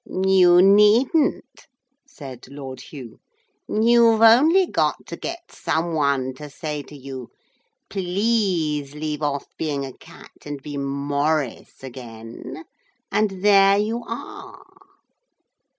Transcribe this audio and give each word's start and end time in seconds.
'You 0.03 0.63
needn't,' 0.63 1.67
said 2.07 2.47
Lord 2.49 2.81
Hugh. 2.81 3.19
'You've 3.69 4.23
only 4.23 4.65
got 4.65 5.05
to 5.05 5.15
get 5.15 5.41
some 5.51 5.93
one 5.93 6.33
to 6.37 6.49
say 6.49 6.81
to 6.81 6.95
you, 6.97 7.29
"Please 7.87 8.95
leave 8.95 9.21
off 9.21 9.45
being 9.59 9.85
a 9.85 9.93
cat 9.93 10.31
and 10.43 10.59
be 10.59 10.75
Maurice 10.75 11.83
again," 11.83 12.63
and 13.11 13.43
there 13.43 13.77
you 13.77 14.03
are.' 14.07 14.65